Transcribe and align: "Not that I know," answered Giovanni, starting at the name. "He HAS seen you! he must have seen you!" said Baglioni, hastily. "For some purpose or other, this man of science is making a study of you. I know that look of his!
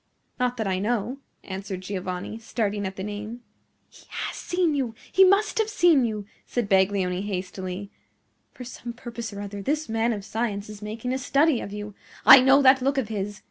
"Not 0.39 0.57
that 0.57 0.65
I 0.65 0.79
know," 0.79 1.19
answered 1.43 1.81
Giovanni, 1.81 2.39
starting 2.39 2.87
at 2.87 2.95
the 2.95 3.03
name. 3.03 3.41
"He 3.87 4.07
HAS 4.09 4.35
seen 4.35 4.73
you! 4.73 4.95
he 5.11 5.23
must 5.23 5.59
have 5.59 5.69
seen 5.69 6.05
you!" 6.05 6.25
said 6.47 6.67
Baglioni, 6.67 7.21
hastily. 7.21 7.91
"For 8.51 8.63
some 8.63 8.93
purpose 8.93 9.31
or 9.31 9.41
other, 9.41 9.61
this 9.61 9.87
man 9.87 10.11
of 10.11 10.25
science 10.25 10.69
is 10.69 10.81
making 10.81 11.13
a 11.13 11.19
study 11.19 11.61
of 11.61 11.71
you. 11.71 11.93
I 12.25 12.41
know 12.41 12.63
that 12.63 12.81
look 12.81 12.97
of 12.97 13.09
his! 13.09 13.39